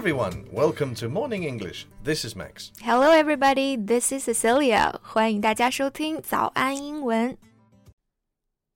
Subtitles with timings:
[0.00, 1.86] everyone, welcome to Morning English.
[2.02, 2.72] This is Max.
[2.80, 3.76] Hello, everybody.
[3.76, 4.94] This is Cecilia.
[5.02, 7.36] 欢迎大家收听早安英文。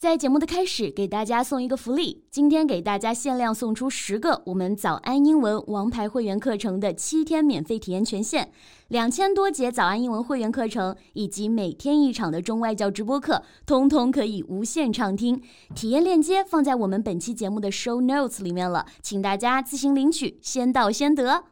[0.05, 2.25] 在节目的开始，给大家送一个福利。
[2.31, 8.51] 今天给大家限量送出十个我们早安英文王牌会员课程的七天免费体验权限，
[8.89, 15.39] 两千多节早安英文会员课程以及每天一场的中外教直播课，通通可以无限畅听。
[15.75, 21.45] 体验链接放在我们本期节目的 show notes 里面了，请大家自行领取，先到先得。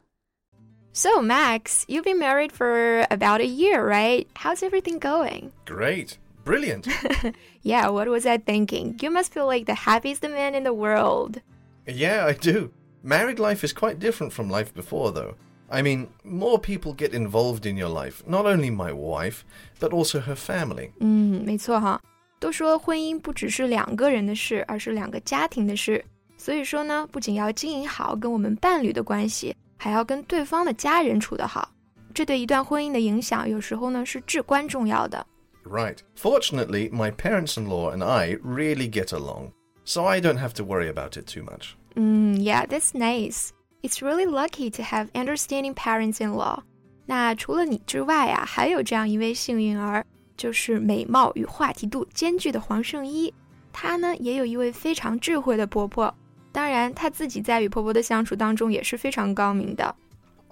[0.94, 4.26] So, Max, you've been married for about a year, right?
[4.34, 5.50] How's everything going?
[5.66, 6.12] Great.
[6.44, 6.88] Brilliant.
[7.62, 8.96] yeah, what was I thinking?
[9.00, 11.40] You must feel like the happiest man in the world.
[11.86, 12.70] Yeah, I do.
[13.02, 15.34] Married life is quite different from life before, though.
[15.70, 19.44] I mean, more people get involved in your life, not only my wife,
[19.78, 20.90] but also her family.
[21.00, 22.00] 嗯，没错哈。
[22.40, 26.02] 都说婚姻不只是两个人的事，而是两个家庭的事。
[26.38, 31.70] 所以说呢，不仅要经营好跟我们伴侣的关系，还要跟对方的家人处得好。
[32.14, 35.26] 这对一段婚姻的影响，有时候呢是至关重要的。
[35.64, 36.02] Right.
[36.14, 39.52] Fortunately, my parents in law and I really get along,
[39.84, 41.76] so I don't have to worry about it too much.
[41.94, 43.52] Mm, yeah, that's nice.
[43.82, 46.62] It's really lucky to have understanding parents in law.
[47.06, 50.04] 那除了你之外啊，还有这样一位幸运儿，
[50.36, 53.32] 就是美貌与话题度兼具的黄圣依。
[53.72, 56.14] 她呢，也有一位非常智慧的婆婆。
[56.50, 59.94] 当然，她自己在与婆婆的相处当中也是非常高明的。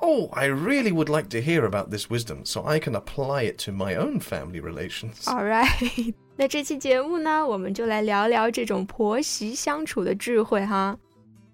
[0.01, 3.57] Oh, I really would like to hear about this wisdom so I can apply it
[3.65, 5.27] to my own family relations.
[5.27, 6.15] All right.
[6.37, 10.99] 那这期节目呢，我们就来聊聊这种婆媳相处的智慧哈。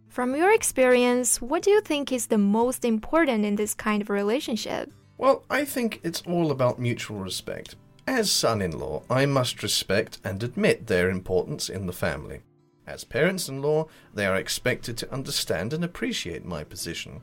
[0.09, 4.11] From your experience, what do you think is the most important in this kind of
[4.11, 4.89] relationship?
[5.17, 7.77] Well, I think it's all about mutual respect.
[8.07, 12.41] As son in law, I must respect and admit their importance in the family.
[12.85, 17.23] As parents in law, they are expected to understand and appreciate my position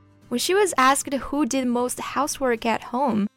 [0.30, 3.28] When she was asked who did most housework at home,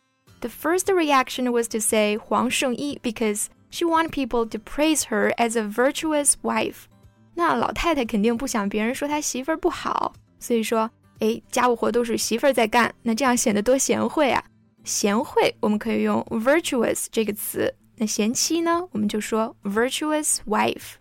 [0.41, 5.31] the first reaction was to say Huang Shengyi because she wanted people to praise her
[5.37, 6.85] as a virtuous wife.
[7.35, 10.89] 那老太太肯定不想别人说她媳妇儿不好，所以说，
[11.19, 14.43] 哎，家务活都是媳妇儿在干，那这样显得多贤惠啊！
[14.83, 20.95] 贤惠我们可以用 virtuous 这个词，那贤妻呢，我们就说 virtuous wife。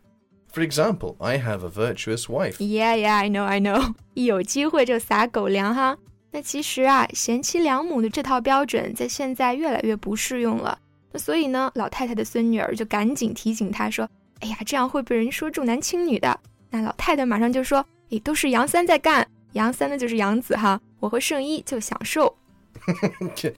[0.53, 2.57] for example, I have a virtuous wife.
[2.59, 3.95] Yeah, yeah, I know, I know.
[4.15, 5.97] 一有机会就撒狗粮哈。
[6.31, 10.79] 那其实啊，贤妻良母的这套标准在现在越来越不适用了。
[11.11, 16.39] 那所以呢，老太太的孙女儿就赶紧提醒她说：“哎呀，这样会被人说重男轻女的。”
[16.71, 22.37] 那老太太马上就说：“诶，都是杨三在干，杨三呢就是杨子哈，我和圣一就享受。”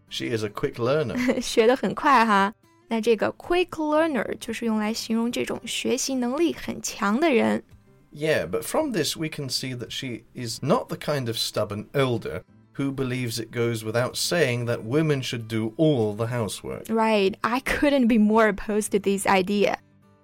[0.08, 1.40] She is a quick learner.
[1.40, 2.52] 学得很快哈。
[2.88, 7.62] 那这个 quick learner 就是用来形容这种学习能力很强的人。
[8.12, 12.42] Yeah, but from this we can see that she is not the kind of stubborn elder
[12.74, 16.86] who believes it goes without saying that women should do all the housework.
[16.88, 19.76] Right, I couldn't be more opposed to this idea.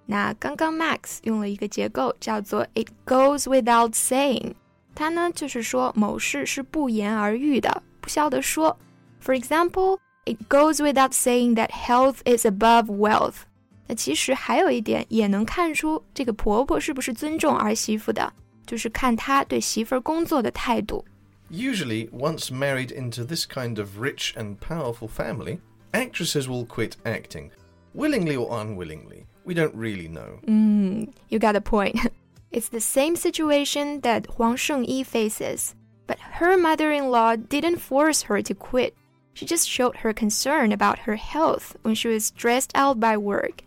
[0.07, 4.55] 那刚刚 Max 用了一个结构叫做 "it goes without saying"，
[4.97, 8.77] 它呢就是说某事是不言而喻的，不消得说。
[9.25, 9.99] For example.
[10.31, 13.43] It goes without saying that health is above wealth。
[13.87, 18.33] 那其实还有一点也能看出这个婆婆是不是尊重儿媳妇的，
[18.67, 21.05] 就是看她对媳妇儿工作的态度。
[21.49, 25.61] Usually, once married into this kind of rich and powerful family,
[25.93, 27.51] actresses will quit acting,
[27.95, 29.27] willingly or unwillingly.
[29.45, 30.41] We don't really know.
[30.45, 31.95] Mm, you got a point.
[32.51, 35.77] It's the same situation that Huang Shengyi faces,
[36.09, 38.95] but her mother-in-law didn't force her to quit.
[39.35, 43.63] She just showed her concern about her health when she was stressed out by work.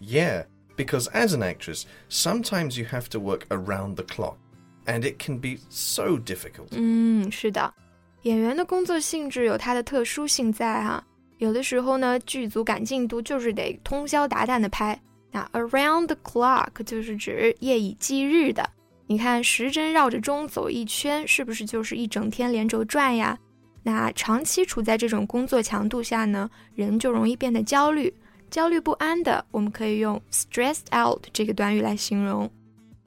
[0.00, 0.44] Yeah,
[0.76, 4.36] because as an actress, sometimes you have to work around the clock,
[4.86, 6.68] and it can be so difficult.
[6.70, 7.74] 嗯，是的，
[8.22, 11.04] 演员的工作性质有它的特殊性在哈、啊。
[11.36, 14.98] 有的时候呢，剧组赶进度就是得通宵达旦的拍。
[15.30, 18.68] 那 around the clock 就是指夜以继日的。
[19.06, 23.38] 你看时针绕着钟走一圈，是不是就是一整天连轴转呀？
[23.84, 28.12] 那长期处在这种工作强度下呢，人就容易变得焦虑、
[28.50, 29.44] 焦虑不安的。
[29.50, 32.50] 我们可以用 stressed out 这个短语来形容。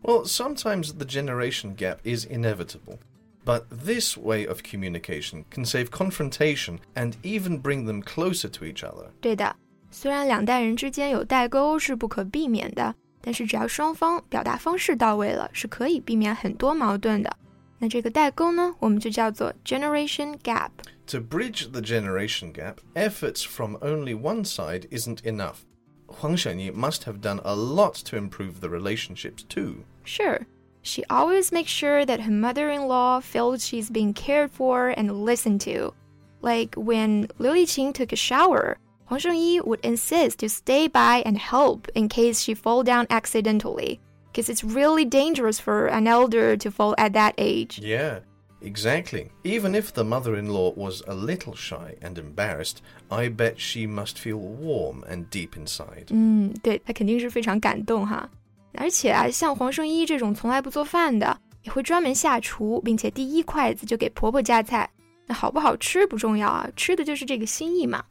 [0.01, 2.97] Well, sometimes the generation gap is inevitable,
[3.45, 8.83] But this way of communication can save confrontation and even bring them closer to each
[8.83, 9.07] other.
[9.19, 9.55] 对的，
[9.91, 17.35] 虽然两代人之间有代沟是不可避免的，但是只要双方表达方式到位了，是可以避免很多矛盾的。
[17.78, 20.70] 那这个代沟呢，我们就叫做 generation gap。
[21.06, 25.64] To bridge the generation gap, efforts from only one side isn't enough.
[26.08, 29.84] Huang Shengyi must have done a lot to improve the relationships too.
[30.04, 30.46] Sure.
[30.82, 35.24] She always makes sure that her mother in law feels she's being cared for and
[35.24, 35.92] listened to.
[36.40, 41.36] Like when Liu Liqin took a shower, Huang Shengyi would insist to stay by and
[41.36, 44.00] help in case she fall down accidentally
[44.37, 47.79] because it's really dangerous for an elder to fall at that age.
[47.79, 48.19] Yeah,
[48.61, 49.29] exactly.
[49.43, 53.85] Even if the mother in law was a little shy and embarrassed, I bet she
[53.85, 56.07] must feel warm and deep inside.
[56.09, 58.29] 嗯，对，她肯定是非常感动哈。
[58.75, 64.89] 而且啊，像黄圣依这种从来不做饭的，也会专门下厨，并且第一筷子就给婆婆夹菜。
[65.27, 68.03] 那好不好吃不重要啊，吃的就是这个心意嘛。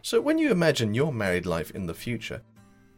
[0.00, 2.40] So when you imagine your married life in the future,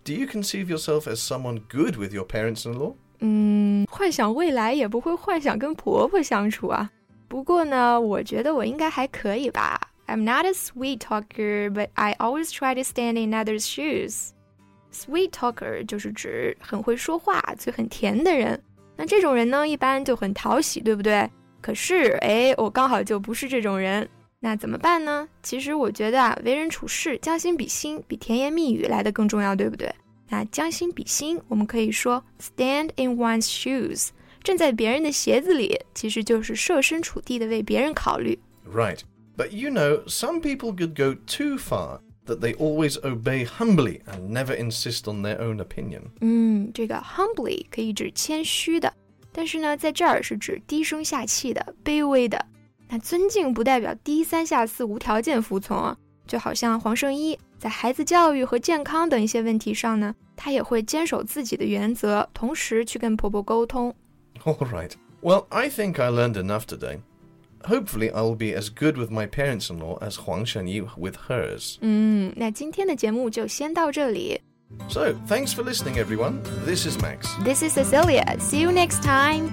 [0.04, 2.94] do you conceive yourself as someone good with your parents-in-law?
[3.20, 6.90] 嗯，幻想未来也不会幻想跟婆婆相处啊。
[7.28, 9.78] 不过呢，我觉得我应该还可以吧。
[10.06, 14.31] I'm not a sweet talker, but I always try to stand in others' shoes.
[14.92, 18.60] Sweet talker 就是指很会说话、嘴很甜的人。
[18.96, 21.31] 那这种人呢，一般就很讨喜，对不对？
[21.60, 24.08] 可是，哎，我刚好就不是这种人。
[24.44, 25.28] 那怎么办呢？
[25.42, 29.94] 其实我觉得啊，为人处事将心比心，比甜言蜜语来的更重要，对不对？
[30.28, 34.08] 那将心比心，我们可以说 stand in one's shoes，
[34.42, 38.38] 站在别人的鞋子里，其实就是设身处地的为别人考虑。
[38.72, 39.00] Right.
[39.37, 44.31] But you know, some people could go too far that they always obey humbly and
[44.31, 46.02] never insist on their own opinion.
[46.20, 48.92] 嗯，这个 humbly 可以指谦虚的，
[49.32, 52.46] 但是呢，在这儿是指低声下气的、卑微的。
[52.95, 55.97] 那尊敬不代表低三下四、无条件服从啊。
[56.25, 63.94] 就好像黄圣依在孩子教育和健康等一些问题上呢，她也会坚守自己的原则，同时去跟婆婆沟通。
[64.45, 64.92] All right.
[65.21, 67.00] Well, I think I learned enough today.
[67.63, 71.75] Hopefully, I'll be as good with my parents in law as Huang Shenyi with hers.
[71.81, 74.39] 嗯，那今天的节目就先到这里。
[74.88, 76.38] So, thanks for listening, everyone.
[76.65, 77.27] This is Max.
[77.44, 78.24] This is Cecilia.
[78.39, 79.50] See you next time.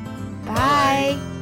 [0.46, 1.41] Bye.